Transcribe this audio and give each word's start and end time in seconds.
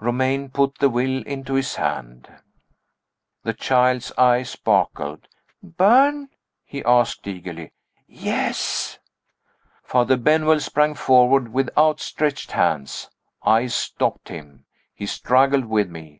Romayne 0.00 0.48
put 0.48 0.78
the 0.78 0.88
will 0.88 1.22
into 1.26 1.52
his 1.52 1.74
hand. 1.74 2.30
The 3.42 3.52
child's 3.52 4.10
eyes 4.16 4.48
sparkled. 4.48 5.28
"Burn?" 5.62 6.30
he 6.64 6.82
asked, 6.84 7.26
eagerly. 7.28 7.74
"Yes!" 8.06 8.98
Father 9.82 10.16
Benwell 10.16 10.60
sprang 10.60 10.94
forward 10.94 11.52
with 11.52 11.68
outstretched 11.76 12.52
hands. 12.52 13.10
I 13.42 13.66
stopped 13.66 14.30
him. 14.30 14.64
He 14.94 15.04
struggled 15.04 15.66
with 15.66 15.90
me. 15.90 16.14